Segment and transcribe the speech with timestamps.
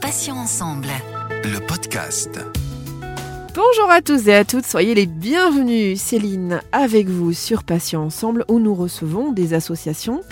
[0.00, 0.88] Patients ensemble.
[1.44, 2.40] Le podcast.
[3.54, 6.00] Bonjour à tous et à toutes, soyez les bienvenus.
[6.00, 10.22] Céline avec vous sur Patients Ensemble où nous recevons des associations,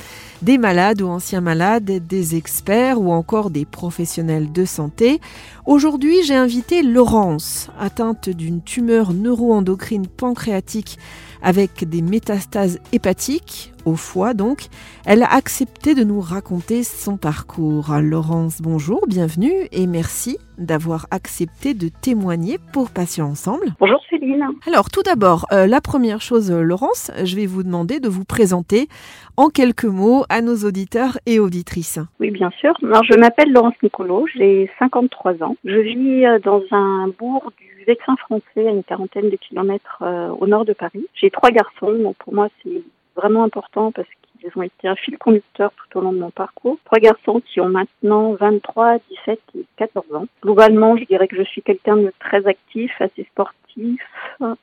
[0.43, 5.21] des malades ou anciens malades, des experts ou encore des professionnels de santé.
[5.65, 10.99] Aujourd'hui, j'ai invité Laurence, atteinte d'une tumeur neuroendocrine pancréatique
[11.43, 14.69] avec des métastases hépatiques, au foie donc.
[15.05, 17.93] Elle a accepté de nous raconter son parcours.
[18.01, 23.75] Laurence, bonjour, bienvenue et merci d'avoir accepté de témoigner pour Patients Ensemble.
[23.81, 24.47] Bonjour Céline.
[24.67, 28.25] Alors tout d'abord, euh, la première chose, euh, Laurence, je vais vous demander de vous
[28.25, 28.89] présenter
[29.37, 31.99] en quelques mots à nos auditeurs et auditrices.
[32.21, 32.73] Oui, bien sûr.
[32.85, 35.57] Alors, je m'appelle Laurence Nicolo, j'ai 53 ans.
[35.65, 40.05] Je vis euh, dans un bourg du Vexin français à une quarantaine de kilomètres
[40.39, 41.05] au nord de Paris.
[41.15, 42.81] J'ai trois garçons, donc pour moi c'est
[43.17, 44.07] vraiment important parce
[44.39, 46.79] qu'ils ont été un fil conducteur tout au long de mon parcours.
[46.85, 50.27] Trois garçons qui ont maintenant 23, 17 et 14 ans.
[50.43, 53.62] Globalement, je dirais que je suis quelqu'un de très actif, assez sportif,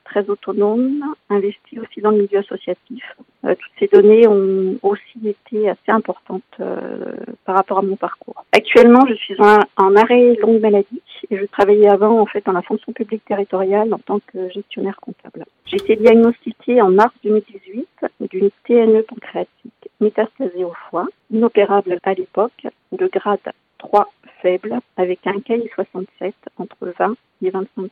[0.04, 3.04] très autonome, investi aussi dans le milieu associatif.
[3.44, 8.44] Euh, toutes ces données ont aussi été assez importantes euh, par rapport à mon parcours.
[8.52, 12.52] Actuellement, je suis en, en, arrêt longue maladie et je travaillais avant en fait dans
[12.52, 15.46] la fonction publique territoriale en tant que gestionnaire comptable.
[15.66, 17.88] J'ai été diagnostiquée en mars 2018
[18.30, 24.10] d'une TNE pancréatique métastasée au foie, inopérable à l'époque, de grade 3
[24.42, 27.90] faible, avec un KI67 entre 20 et 25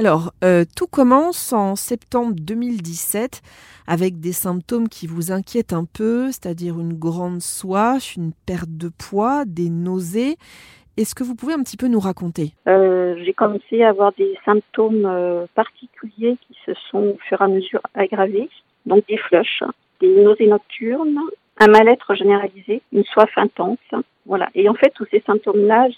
[0.00, 3.42] alors, euh, tout commence en septembre 2017
[3.86, 8.88] avec des symptômes qui vous inquiètent un peu, c'est-à-dire une grande soif, une perte de
[8.88, 10.38] poids, des nausées.
[10.96, 12.54] Est-ce que vous pouvez un petit peu nous raconter?
[12.66, 17.44] Euh, J'ai commencé à avoir des symptômes euh, particuliers qui se sont au fur et
[17.44, 18.48] à mesure aggravés,
[18.86, 19.64] donc des flushs,
[20.00, 21.20] des nausées nocturnes,
[21.60, 23.78] un mal-être généralisé, une soif intense,
[24.26, 24.48] voilà.
[24.54, 25.88] Et en fait, tous ces symptômes-là,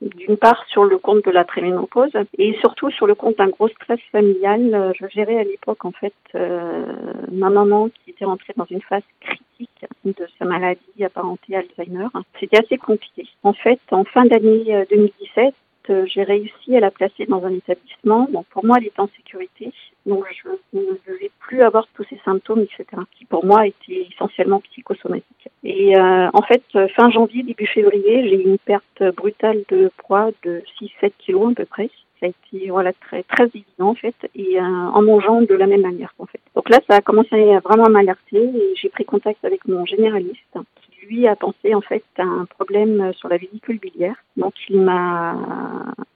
[0.00, 3.68] d'une part sur le compte de la préménopause et surtout sur le compte d'un gros
[3.68, 4.92] stress familial.
[4.98, 6.84] Je gérais à l'époque, en fait, euh,
[7.30, 12.08] ma maman qui était rentrée dans une phase critique de sa maladie apparentée Alzheimer.
[12.38, 13.26] C'était assez compliqué.
[13.42, 15.50] En fait, en fin d'année 2017, euh,
[15.88, 18.28] j'ai réussi à la placer dans un établissement.
[18.32, 19.72] Donc pour moi, elle est en sécurité.
[20.06, 23.02] Donc je ne devais plus avoir tous ces symptômes, etc.
[23.16, 25.48] qui pour moi étaient essentiellement psychosomatiques.
[25.64, 26.62] Et euh, en fait,
[26.96, 31.54] fin janvier, début février, j'ai eu une perte brutale de poids de 6-7 kilos à
[31.54, 31.90] peu près.
[32.20, 35.66] Ça a été voilà très très évident en fait et euh, en mangeant de la
[35.66, 36.40] même manière en fait.
[36.54, 40.56] Donc là, ça a commencé à vraiment m'alerter et j'ai pris contact avec mon généraliste
[41.06, 44.16] lui a pensé en fait à un problème sur la vésicule biliaire.
[44.36, 45.36] Donc il m'a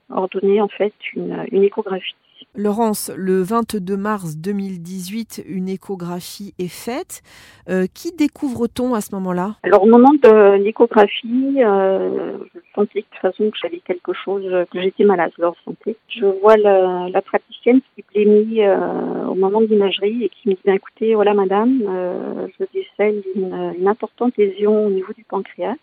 [0.09, 2.15] ordonné en fait une, une échographie
[2.57, 7.21] Laurence, le 22 mars 2018, une échographie est faite.
[7.69, 9.55] Euh, qui découvre-t-on à ce moment-là?
[9.63, 14.43] Alors au moment de l'échographie, euh, je sentais de toute façon que j'avais quelque chose,
[14.71, 15.97] que j'étais malade de leur santé.
[16.07, 20.53] Je vois la, la praticienne qui blémit euh, au moment de l'imagerie et qui me
[20.53, 25.23] dit ben, écoutez, voilà madame, euh, je décèle une, une, importante lésion au niveau du
[25.23, 25.75] pancréas.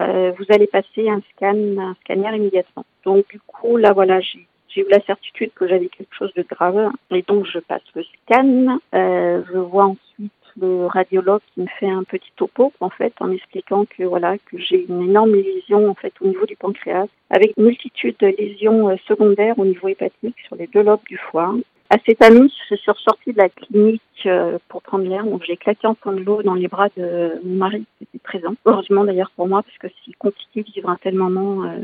[0.00, 2.84] Euh, vous allez passer un scan, un scanner immédiatement.
[3.04, 4.46] Donc du coup, là voilà, j'ai
[4.78, 8.04] j'ai eu la certitude que j'avais quelque chose de grave et donc je passe le
[8.04, 8.78] scan.
[8.94, 13.26] Euh, je vois ensuite le radiologue qui me fait un petit topo en fait en
[13.26, 17.56] m'expliquant que voilà que j'ai une énorme lésion en fait au niveau du pancréas avec
[17.56, 21.54] multitude de lésions euh, secondaires au niveau hépatique sur les deux lobes du foie
[21.90, 25.56] à cette année, je suis ressortie de la clinique euh, pour prendre l'air, donc j'ai
[25.56, 28.54] claqué en l'eau dans les bras de mon mari qui était présent.
[28.66, 31.78] Heureusement d'ailleurs pour moi, parce que c'est compliqué de vivre un tel moment euh,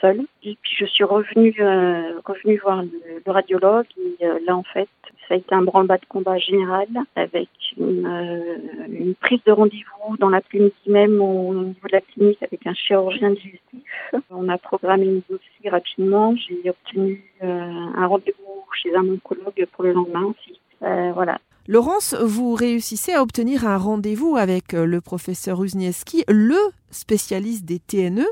[0.00, 0.22] seul.
[0.42, 2.90] Et puis je suis revenue, euh, revenue voir le,
[3.24, 4.88] le radiologue et euh, là en fait,
[5.28, 10.16] ça a été un branle-bas de combat général avec une, euh, une prise de rendez-vous
[10.16, 13.82] dans l'après-midi même au, au, niveau de la clinique avec un chirurgien digestif.
[14.30, 16.34] On a programmé une dossier rapidement.
[16.34, 18.45] J'ai obtenu un rendez-vous
[18.82, 20.60] chez un oncologue pour le lendemain aussi.
[20.82, 21.38] Euh, voilà.
[21.68, 26.58] Laurence, vous réussissez à obtenir un rendez-vous avec euh, le professeur Uznieski, le
[26.96, 28.26] spécialiste des TNE,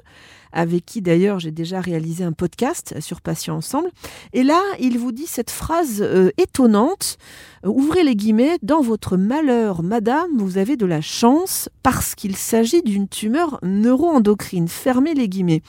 [0.53, 3.91] avec qui d'ailleurs j'ai déjà réalisé un podcast sur Patients Ensemble.
[4.33, 7.19] Et là, il vous dit cette phrase euh, étonnante,
[7.65, 12.37] euh, ouvrez les guillemets, dans votre malheur, madame, vous avez de la chance parce qu'il
[12.37, 15.63] s'agit d'une tumeur neuroendocrine, fermez les guillemets.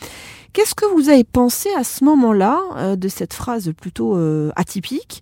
[0.54, 4.16] Qu'est-ce que vous avez pensé à ce moment-là euh, de cette phrase plutôt
[4.56, 5.22] atypique?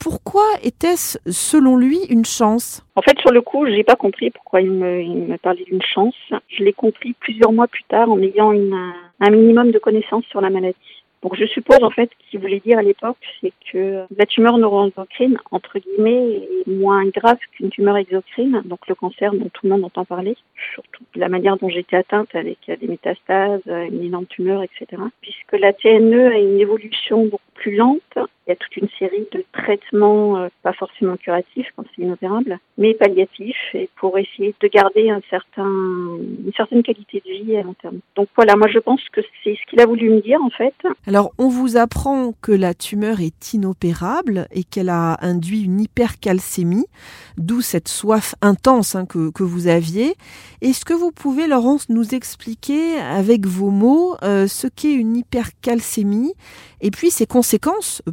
[0.00, 2.82] Pourquoi était-ce, selon lui, une chance?
[2.98, 6.16] En fait, sur le coup, j'ai pas compris pourquoi il me, parlait d'une chance.
[6.48, 10.50] Je l'ai compris plusieurs mois plus tard en ayant un minimum de connaissances sur la
[10.50, 11.04] maladie.
[11.22, 15.38] Donc je suppose en fait qu'il voulait dire à l'époque, c'est que la tumeur neuroendocrine,
[15.52, 19.84] entre guillemets, est moins grave qu'une tumeur exocrine, donc le cancer dont tout le monde
[19.84, 20.36] entend parler,
[20.74, 25.02] surtout la manière dont j'étais atteinte avec des métastases, une énorme tumeur, etc.
[25.20, 29.26] Puisque la TNE a une évolution beaucoup plus lente, il y a toute une série
[29.32, 34.68] de traitements, euh, pas forcément curatifs quand c'est inopérable, mais palliatifs, et pour essayer de
[34.68, 37.98] garder une certaine qualité de vie à long terme.
[38.16, 40.74] Donc voilà, moi je pense que c'est ce qu'il a voulu me dire en fait.
[41.06, 46.86] Alors, on vous apprend que la tumeur est inopérable et qu'elle a induit une hypercalcémie,
[47.36, 50.14] d'où cette soif intense hein, que, que, vous aviez.
[50.62, 56.32] Est-ce que vous pouvez, Laurence, nous expliquer avec vos mots euh, ce qu'est une hypercalcémie
[56.80, 57.47] et puis ses conséquences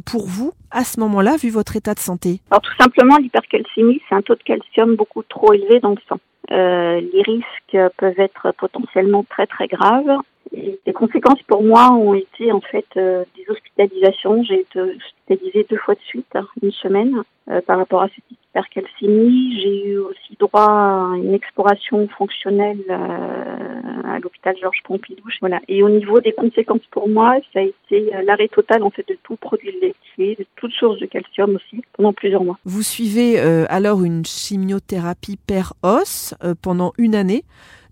[0.04, 4.14] pour vous à ce moment-là, vu votre état de santé Alors tout simplement, l'hypercalcémie, c'est
[4.14, 6.18] un taux de calcium beaucoup trop élevé dans le sang.
[6.52, 10.18] Euh, les risques peuvent être potentiellement très très graves
[10.52, 14.42] les conséquences pour moi ont été en fait euh, des hospitalisations.
[14.44, 18.24] J'ai été hospitalisée deux fois de suite, hein, une semaine, euh, par rapport à cette
[18.30, 19.60] hypercalcémie.
[19.60, 25.24] J'ai eu aussi droit à une exploration fonctionnelle euh, à l'hôpital Georges Pompidou.
[25.40, 25.60] Voilà.
[25.68, 29.18] Et au niveau des conséquences pour moi, ça a été l'arrêt total en fait de
[29.24, 32.58] tout produit laitier, de toute source de calcium aussi, pendant plusieurs mois.
[32.64, 33.38] Vous suivez
[33.68, 37.42] alors une chimiothérapie per-os pendant une année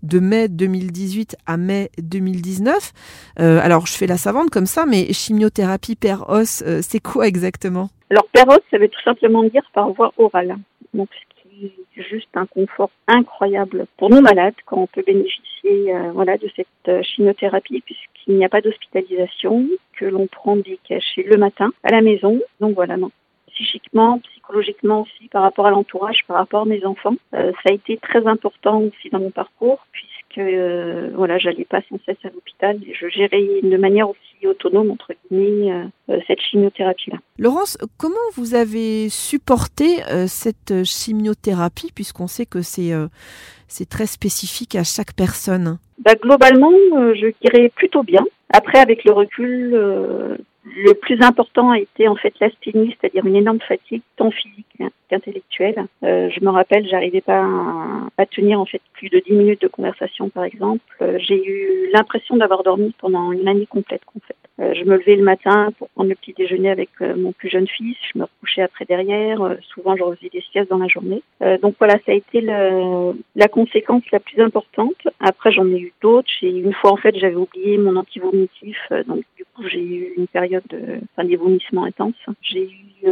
[0.05, 2.91] de mai 2018 à mai 2019.
[3.39, 7.89] Euh, alors, je fais la savante comme ça, mais chimiothérapie per-os, euh, c'est quoi exactement?
[8.09, 10.55] Alors, per-os, ça veut tout simplement dire par voie orale.
[10.93, 11.65] Donc, ce qui
[11.97, 16.49] est juste un confort incroyable pour nos malades quand on peut bénéficier euh, voilà, de
[16.55, 19.67] cette chimiothérapie, puisqu'il n'y a pas d'hospitalisation,
[19.97, 22.39] que l'on prend des cachets le matin à la maison.
[22.59, 23.11] Donc, voilà, non
[23.55, 27.15] psychiquement, psychologiquement aussi, par rapport à l'entourage, par rapport à mes enfants.
[27.33, 31.81] Euh, ça a été très important aussi dans mon parcours, puisque euh, voilà, j'allais pas
[31.89, 35.71] sans cesse à l'hôpital et je gérais de manière aussi autonome entre guillemets
[36.09, 37.17] euh, cette chimiothérapie-là.
[37.39, 42.91] Laurence, comment vous avez supporté cette chimiothérapie, puisqu'on sait que c'est
[43.67, 45.79] c'est très spécifique à chaque personne?
[45.99, 48.23] Bah, Globalement, je dirais plutôt bien.
[48.53, 53.59] Après, avec le recul, le plus important a été en fait l'asthénie, c'est-à-dire une énorme
[53.59, 54.65] fatigue tant physique
[55.09, 55.85] qu'intellectuelle.
[56.03, 57.45] Euh, je me rappelle, j'arrivais pas
[58.17, 60.81] à, tenir en fait plus de 10 minutes de conversation par exemple.
[61.01, 64.35] Euh, j'ai eu l'impression d'avoir dormi pendant une année complète en fait.
[64.61, 67.49] Euh, je me levais le matin pour prendre le petit déjeuner avec euh, mon plus
[67.49, 67.97] jeune fils.
[68.13, 69.41] Je me recouchais après derrière.
[69.41, 71.21] Euh, souvent, je des siestes dans la journée.
[71.61, 75.07] donc voilà, ça a été le, la conséquence la plus importante.
[75.19, 76.29] Après, j'en ai eu d'autres.
[76.41, 78.77] Une fois en fait, j'avais oublié mon antivomitif.
[79.07, 79.23] donc
[79.69, 82.13] j'ai eu une période de, enfin, des vomissements intenses.
[82.41, 83.07] J'ai eu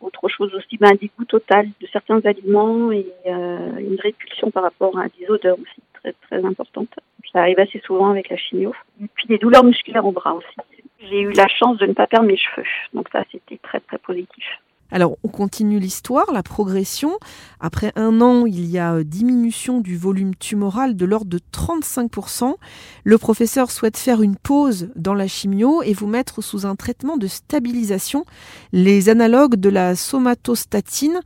[0.00, 4.98] autre chose aussi, ben, un dégoût total de certains aliments et une répulsion par rapport
[4.98, 6.94] à des odeurs aussi très très importantes.
[7.32, 8.74] Ça arrive assez souvent avec la chimio.
[9.02, 10.56] Et puis des douleurs musculaires au bras aussi.
[11.00, 12.66] J'ai eu la chance de ne pas perdre mes cheveux.
[12.92, 14.44] Donc ça, c'était très très positif.
[14.92, 17.12] Alors, on continue l'histoire, la progression.
[17.60, 22.56] Après un an, il y a euh, diminution du volume tumoral de l'ordre de 35%.
[23.02, 27.16] Le professeur souhaite faire une pause dans la chimio et vous mettre sous un traitement
[27.16, 28.26] de stabilisation,
[28.72, 31.20] les analogues de la somatostatine.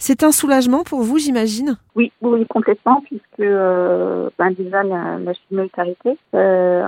[0.00, 1.76] C'est un soulagement pour vous, j'imagine?
[1.96, 6.16] Oui, oui, complètement, puisque euh, ben déjà la, la chimio est arrêtée.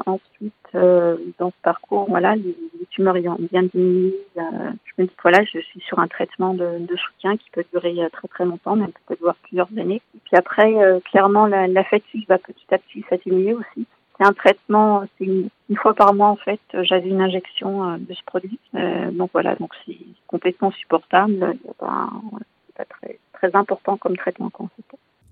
[0.06, 2.54] Ensuite, euh, dans ce parcours, voilà, les,
[2.90, 4.14] tumeurs ont bien diminué.
[4.36, 4.40] Euh,
[4.84, 8.28] je me dis voilà, je suis sur un traitement de, soutien qui peut durer très
[8.28, 10.02] très longtemps, même peut-être voir plusieurs années.
[10.14, 10.74] Et puis après,
[11.10, 13.86] clairement, la, fatigue va petit à petit s'atténuer aussi
[14.18, 18.22] c'est un traitement, c'est une, fois par mois en fait, j'avais une injection de ce
[18.26, 18.60] produit.
[19.12, 19.96] Donc voilà, donc c'est
[20.26, 21.56] complètement supportable.
[21.64, 21.74] Il
[22.84, 24.50] très, très important comme traitement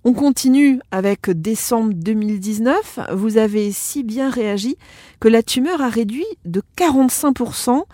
[0.05, 3.01] On continue avec décembre 2019.
[3.13, 4.77] Vous avez si bien réagi
[5.21, 7.85] que la tumeur a réduit de 45%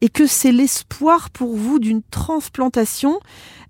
[0.00, 3.18] et que c'est l'espoir pour vous d'une transplantation.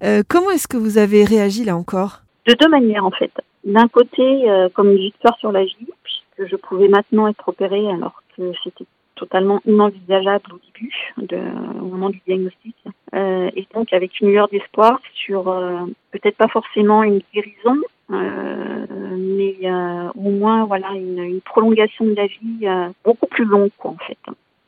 [0.02, 2.22] Euh, comment est-ce que vous avez réagi là encore?
[2.46, 3.32] De deux manières en fait.
[3.64, 7.88] D'un côté, euh, comme une victoire sur la vie, puisque je pouvais maintenant être opérée
[7.90, 11.38] alors que c'était totalement inenvisageable au début, de,
[11.80, 12.76] au moment du diagnostic.
[13.14, 18.86] Euh, et donc avec une lueur d'espoir sur euh, peut-être pas forcément une guérison, euh,
[19.16, 23.70] mais euh, au moins voilà une, une, prolongation de la vie euh, beaucoup plus longue
[23.78, 24.18] quoi en fait.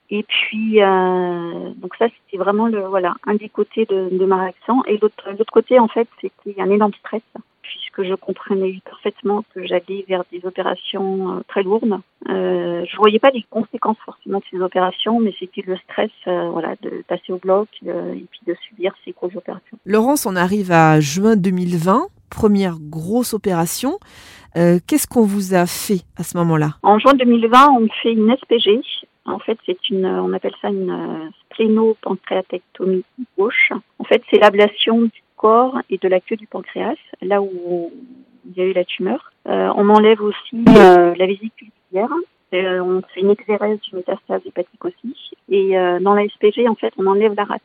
[0.09, 4.85] Et puis donc ça c'était vraiment le voilà un des côtés de, de ma réaction
[4.87, 7.23] et l'autre l'autre côté en fait c'était un énorme stress
[8.04, 12.00] je comprenais parfaitement que j'allais vers des opérations euh, très lourdes.
[12.28, 16.50] Euh, je voyais pas les conséquences forcément de ces opérations, mais c'était le stress, euh,
[16.50, 19.78] voilà, de passer au bloc euh, et puis de subir ces grosses opérations.
[19.87, 23.99] Laurence, on arrive à juin 2020, première grosse opération.
[24.54, 26.71] Qu'est-ce qu'on vous a fait à ce moment-là?
[26.83, 28.80] En juin 2020, on me fait une SPG.
[29.25, 33.04] En fait, c'est une, on appelle ça une splénopancréatectomie
[33.38, 33.71] gauche.
[34.00, 37.91] En fait, c'est l'ablation du corps et de la queue du pancréas, là où
[38.47, 39.33] il y a eu la tumeur.
[39.49, 42.13] Euh, on enlève aussi euh, la vésicule biliaire.
[42.53, 45.15] Euh, on fait une exérèse du métastase hépatique aussi.
[45.49, 47.63] Et euh, dans la SPG, en fait, on enlève la rate,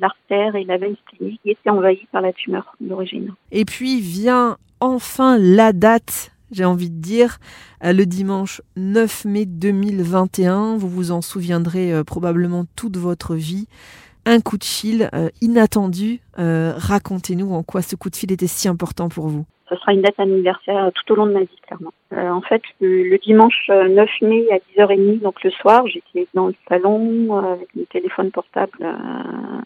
[0.00, 3.34] l'artère et la veine splénique qui étaient envahies par la tumeur d'origine.
[3.50, 7.38] Et puis vient enfin la date, j'ai envie de dire,
[7.82, 10.76] le dimanche 9 mai 2021.
[10.76, 13.66] Vous vous en souviendrez probablement toute votre vie.
[14.28, 16.18] Un coup de fil euh, inattendu.
[16.40, 19.46] Euh, Racontez-nous en quoi ce coup de fil était si important pour vous.
[19.68, 21.92] Ce sera une date anniversaire tout au long de ma vie, clairement.
[22.12, 26.48] Euh, en fait, le, dimanche euh, 9 mai à 10h30, donc le soir, j'étais dans
[26.48, 28.94] le salon euh, avec mon téléphone portable euh,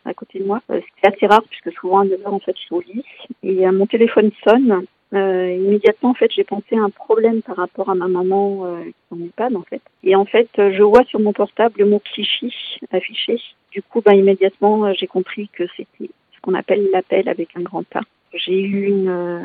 [0.05, 0.61] à côté de moi.
[0.71, 3.03] Euh, C'était assez rare puisque souvent à 9h, en fait, je suis au lit.
[3.43, 4.85] Et euh, mon téléphone sonne.
[5.13, 8.85] Euh, immédiatement, en fait, j'ai pensé à un problème par rapport à ma maman euh,
[8.85, 9.83] qui en EHPAD, en fait.
[10.05, 12.55] Et en fait, euh, je vois sur mon portable le mot Clichy
[12.93, 13.41] affiché.
[13.73, 17.63] Du coup, ben, immédiatement, euh, j'ai compris que c'était ce qu'on appelle l'appel avec un
[17.63, 18.01] grand A.
[18.33, 19.41] J'ai eu euh,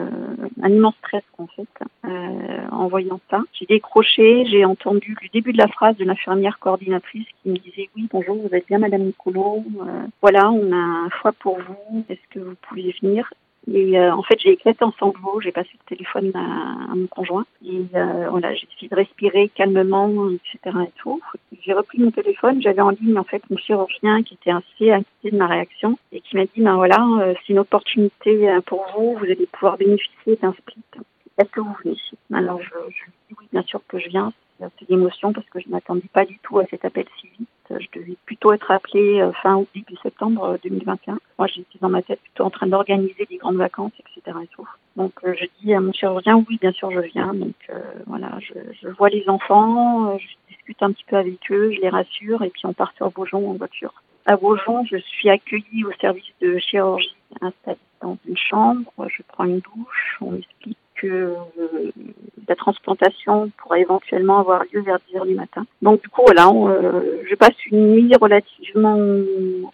[0.61, 1.67] un immense stress en fait
[2.05, 3.41] euh, en voyant ça.
[3.53, 7.89] J'ai décroché, j'ai entendu le début de la phrase de l'infirmière coordinatrice qui me disait
[7.95, 12.27] oui bonjour vous êtes bien Madame Nicolo, Euh, voilà on a un pour vous, est-ce
[12.29, 13.27] que vous pouvez venir?
[13.73, 17.47] Et en fait, j'ai éclaté en sanglots, j'ai passé le téléphone à, mon conjoint.
[17.65, 17.81] Et
[18.29, 20.77] voilà, j'ai essayé de respirer calmement, etc.
[20.83, 21.19] Et tout.
[21.65, 25.31] J'ai repris mon téléphone, j'avais en ligne en fait mon chirurgien qui était assez inquiet
[25.31, 28.85] de ma réaction et qui m'a dit, ben voilà, euh, c'est une opportunité euh, pour
[28.95, 30.83] vous, vous allez pouvoir bénéficier d'un split.
[31.39, 31.97] Est-ce que vous venez
[32.31, 34.31] Alors je, dis oui, bien sûr que je viens.
[34.59, 37.29] C'est l'émotion parce que je ne m'attendais pas du tout à cet appel si.
[37.69, 41.17] Je devais plutôt être appelée euh, fin août, début septembre euh, 2021.
[41.37, 44.37] Moi, j'étais dans ma tête plutôt en train d'organiser des grandes vacances, etc.
[44.95, 47.33] Donc, euh, je dis à mon chirurgien, oui, bien sûr, je viens.
[47.33, 51.39] Donc, euh, voilà, je, je vois les enfants, euh, je discute un petit peu avec
[51.51, 53.93] eux, je les rassure, et puis on part sur Beaujon en voiture.
[54.25, 58.91] À Beaujon, je suis accueillie au service de chirurgie installée dans une chambre.
[59.07, 61.35] Je prends une douche, on m'explique que euh,
[62.47, 65.65] la transplantation pourrait éventuellement avoir lieu vers 10 heures du matin.
[65.81, 68.97] Donc du coup voilà, on, euh, je passe une nuit relativement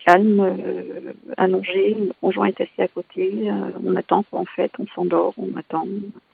[0.06, 1.98] calme, euh, allongée.
[2.00, 3.50] Mon conjoint est assis à côté.
[3.50, 5.86] euh, on attend quoi, en fait, on s'endort, on attend.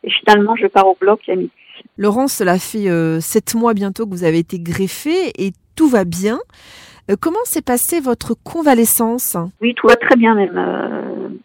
[0.03, 1.51] Et finalement, je pars au bloc à midi.
[1.98, 2.88] Laurence, cela fait
[3.22, 6.39] sept mois bientôt que vous avez été greffée et tout va bien.
[7.22, 9.38] Comment s'est passée votre convalescence?
[9.62, 11.39] Oui, tout va très bien même.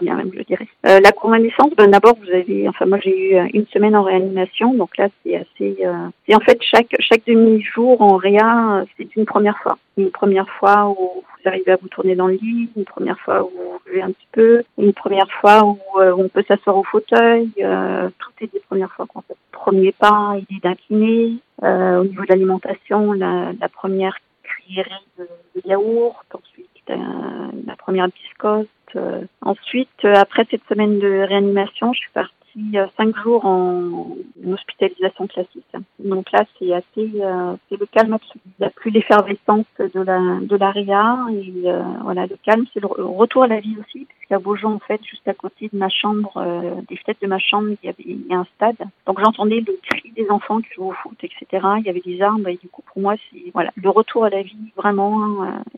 [0.00, 0.68] Bien même, je dirais.
[0.86, 4.02] Euh, la convalescence, ben, d'abord, vous avez, enfin moi j'ai eu euh, une semaine en
[4.02, 5.76] réanimation, donc là c'est assez.
[5.84, 9.78] Euh, et en fait chaque chaque demi-jour en réa, c'est une première fois.
[9.96, 13.42] Une première fois où vous arrivez à vous tourner dans le lit, une première fois
[13.42, 16.84] où vous buvez un petit peu, une première fois où euh, on peut s'asseoir au
[16.84, 17.50] fauteuil.
[17.56, 19.36] tout est des premières fois en fait.
[19.52, 21.34] Premier pas, est d'incliner.
[21.60, 25.26] Au niveau de l'alimentation, la, première cuillerée de,
[25.64, 28.68] yaourt, ensuite la première biscotte.
[28.96, 34.16] Euh, ensuite, euh, après cette semaine de réanimation, je suis partie euh, cinq jours en
[34.46, 35.64] hospitalisation classique.
[35.98, 38.40] Donc là, c'est assez, euh, c'est le calme absolu.
[38.46, 42.80] Il n'y a plus l'effervescence de la de l'ARIA et euh, voilà, le calme, c'est
[42.80, 45.78] le re- retour à la vie aussi, puisqu'à Beaujon, en fait, juste à côté de
[45.78, 48.76] ma chambre, euh, des fenêtres de ma chambre, il y avait a un stade.
[49.06, 51.66] Donc j'entendais le cri des enfants qui jouent au foot, etc.
[51.78, 54.30] Il y avait des arbres et du coup, pour moi, c'est voilà, le retour à
[54.30, 55.18] la vie vraiment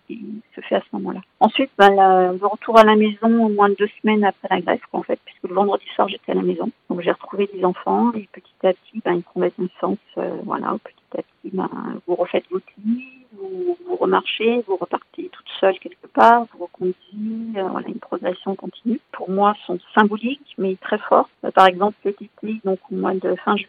[0.09, 1.21] il se fait à ce moment-là.
[1.41, 4.77] Ensuite, ben, la- le retour à la maison au moins de deux semaines après la
[4.91, 6.71] quoi, en fait, puisque vendredi soir, j'étais à la maison.
[6.89, 10.77] Donc j'ai retrouvé des enfants et petit à petit, ben, ils prennent naissance, euh, voilà,
[10.85, 11.71] petit à petit, ben,
[12.07, 12.45] vous refaites
[12.85, 17.99] lit, vous, vous remarchez, vous repartez toute seule quelque part, vous reconduisez, euh, voilà, une
[17.99, 19.01] progression continue.
[19.13, 21.31] Pour moi, sont symboliques, mais très fortes.
[21.45, 23.69] Euh, par exemple, cet été, donc au mois de fin juillet,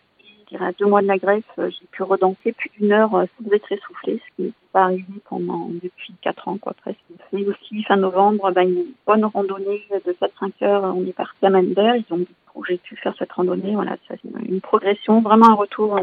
[0.60, 3.72] à deux mois de la greffe, euh, j'ai pu redanser plus d'une heure sans être
[3.72, 7.00] essoufflée, ce qui pas arrivé pendant depuis quatre ans, quoi, presque.
[7.34, 11.50] Et aussi, fin novembre, ben, une bonne randonnée de 4-5 heures, on est parti à
[11.50, 12.28] Manbert, ils ont dit
[12.68, 16.02] j'ai pu faire cette randonnée, voilà, ça, c'est une progression, vraiment un retour euh,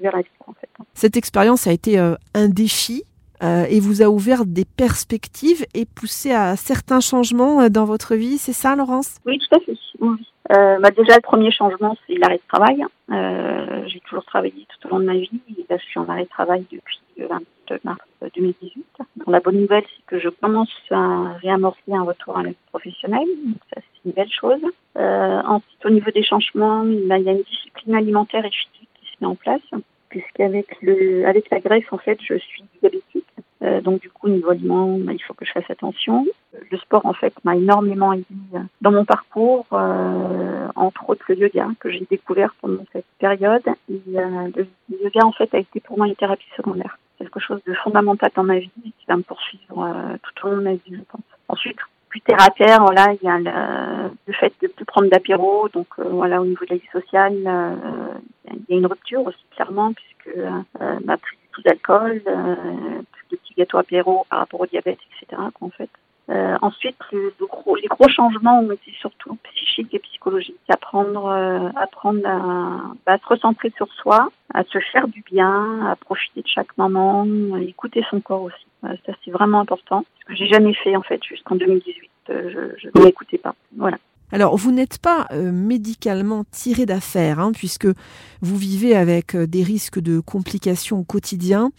[0.00, 0.68] vers la vie, en fait.
[0.94, 3.04] Cette expérience a été euh, un défi
[3.42, 8.14] euh, et vous a ouvert des perspectives et poussé à certains changements euh, dans votre
[8.14, 9.16] vie, c'est ça Laurence?
[9.26, 9.76] Oui, tout à fait.
[10.00, 10.26] Oui.
[10.52, 12.84] Euh, bah déjà, le premier changement, c'est l'arrêt de travail.
[13.10, 15.30] Euh, j'ai toujours travaillé tout au long de ma vie.
[15.56, 17.44] Et là, je suis en arrêt de travail depuis le 22
[17.84, 18.00] mars
[18.34, 18.84] 2018.
[19.16, 22.56] Donc, la bonne nouvelle, c'est que je commence à réamorcer un retour à la vie
[22.70, 23.28] professionnelle.
[23.72, 24.60] Ça, c'est une belle chose.
[24.96, 28.88] Euh, ensuite, au niveau des changements, bah, il y a une discipline alimentaire et physique
[29.00, 29.62] qui se met en place.
[30.08, 33.26] Puisqu'avec le, avec la greffe, en fait, je suis diabétique.
[33.62, 36.26] Euh, donc du coup, niveau aliment, bah, il faut que je fasse attention.
[36.54, 38.24] Euh, le sport en fait m'a énormément aidé
[38.80, 43.66] dans mon parcours, euh, entre autres le yoga que j'ai découvert pendant cette période.
[43.90, 44.66] Et, euh, le
[45.02, 46.98] yoga en fait a été pour moi une thérapie secondaire,
[47.30, 50.56] quelque chose de fondamental dans ma vie qui va me poursuivre euh, tout au long
[50.58, 51.22] de ma vie, je pense.
[51.48, 55.68] Ensuite, plus terre à terre, il y a le, le fait de plus prendre d'apéro,
[55.68, 57.74] donc euh, voilà, au niveau de la vie sociale, euh,
[58.50, 62.54] il y a une rupture aussi clairement puisque euh, prise plus d'alcool, euh,
[63.12, 65.40] plus de petits gâteaux apéro par rapport au diabète, etc.
[65.60, 65.90] en fait.
[66.30, 70.56] Euh, ensuite, le, gros, les gros changements ont été surtout psychiques et psychologiques.
[70.68, 75.96] Apprendre, euh, apprendre à, à se recentrer sur soi, à se faire du bien, à
[75.96, 78.66] profiter de chaque moment, écouter son corps aussi.
[78.84, 80.04] Euh, ça, c'est vraiment important.
[80.20, 82.10] Ce que j'ai jamais fait en fait jusqu'en 2018.
[82.30, 83.54] Euh, je, je ne m'écoutais pas.
[83.76, 83.98] Voilà.
[84.32, 87.88] Alors, vous n'êtes pas euh, médicalement tiré d'affaire, hein, puisque
[88.42, 91.70] vous vivez avec euh, des risques de complications au quotidien,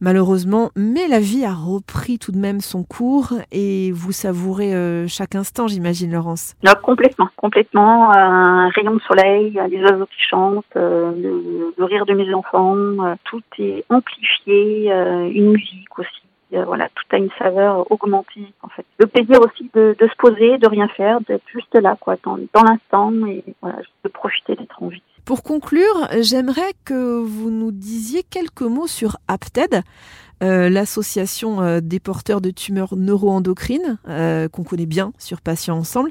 [0.00, 5.08] malheureusement, mais la vie a repris tout de même son cours et vous savourez euh,
[5.08, 6.54] chaque instant, j'imagine, Laurence.
[6.64, 8.12] Non, complètement, complètement.
[8.12, 13.84] Un rayon de soleil, les oiseaux qui chantent, le, rire de mes enfants, tout est
[13.90, 16.25] amplifié, une musique aussi.
[16.52, 18.84] Euh, voilà, tout a une saveur augmentée en fait.
[18.98, 22.38] Le plaisir aussi de, de se poser, de rien faire, d'être juste là, quoi, dans,
[22.54, 25.02] dans l'instant et voilà, juste de profiter d'être en vie.
[25.24, 29.82] Pour conclure, j'aimerais que vous nous disiez quelques mots sur APTED,
[30.44, 36.10] euh, l'association euh, des porteurs de tumeurs neuroendocrines, euh, qu'on connaît bien sur Patients Ensemble.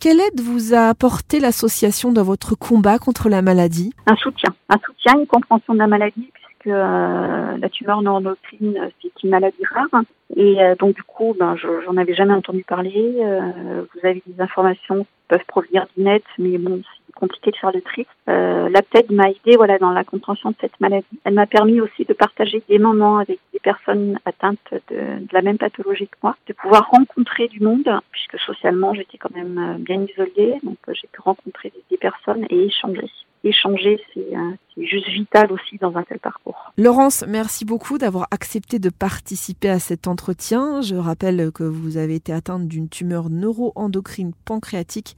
[0.00, 3.92] Quelle aide vous a apporté l'association dans votre combat contre la maladie?
[4.06, 9.22] Un soutien, un soutien, une compréhension de la maladie puisque euh, la tumeur neuroendocrine c'est
[9.22, 10.02] une maladie rare
[10.36, 13.16] et euh, donc du coup ben je, j'en avais jamais entendu parler.
[13.20, 17.56] Euh, vous avez des informations qui peuvent provenir du net, mais bon c'est compliqué de
[17.56, 18.06] faire le tri.
[18.26, 21.06] La TED m'a aidé voilà dans la compréhension de cette maladie.
[21.24, 24.58] Elle m'a permis aussi de partager des moments avec des personnes atteintes
[24.90, 29.34] de, la même pathologie que moi, de pouvoir rencontrer du monde puisque socialement j'étais quand
[29.34, 33.10] même bien isolée, donc j'ai pu rencontrer des personnes et échanger.
[33.44, 34.28] Échanger, c'est,
[34.76, 36.72] euh, c'est juste vital aussi dans un tel parcours.
[36.78, 40.80] Laurence, merci beaucoup d'avoir accepté de participer à cet entretien.
[40.82, 45.16] Je rappelle que vous avez été atteinte d'une tumeur neuroendocrine pancréatique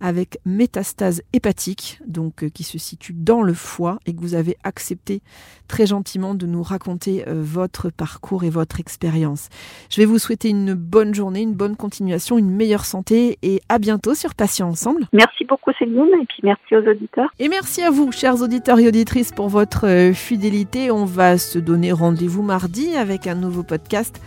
[0.00, 4.56] avec métastase hépatique, donc euh, qui se situe dans le foie, et que vous avez
[4.64, 5.20] accepté
[5.68, 9.48] très gentiment de nous raconter euh, votre parcours et votre expérience.
[9.90, 13.78] Je vais vous souhaiter une bonne journée, une bonne continuation, une meilleure santé, et à
[13.78, 15.06] bientôt sur Patients Ensemble.
[15.12, 17.30] Merci beaucoup Céline et puis merci aux auditeurs.
[17.38, 20.90] Et merci à vous, chers auditeurs et auditrices, pour votre euh, fidélité.
[20.90, 24.20] On va se donner rendez-vous mardi avec un nouveau podcast,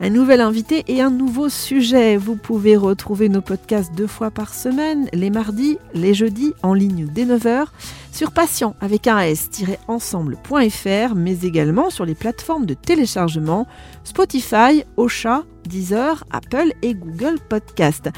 [0.00, 2.16] un nouvel invité et un nouveau sujet.
[2.16, 7.08] Vous pouvez retrouver nos podcasts deux fois par semaine, les mardis, les jeudis, en ligne
[7.12, 7.66] dès 9h,
[8.14, 13.66] sur patient avec un s-ensemble.fr, mais également sur les plateformes de téléchargement
[14.04, 18.10] Spotify, Ocha, Deezer, Apple et Google Podcast.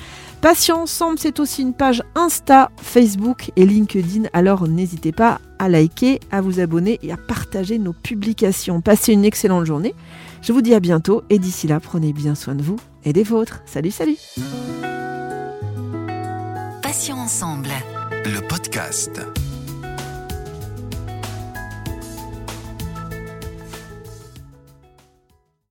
[0.43, 6.21] Patient Ensemble, c'est aussi une page Insta, Facebook et LinkedIn, alors n'hésitez pas à liker,
[6.31, 8.83] à vous abonner et à partager nos publications.
[8.83, 9.95] Passez une excellente journée.
[10.43, 13.23] Je vous dis à bientôt et d'ici là, prenez bien soin de vous et des
[13.23, 13.63] vôtres.
[13.65, 14.19] Salut, salut
[16.83, 17.71] Patients ensemble.
[18.27, 19.21] Le podcast.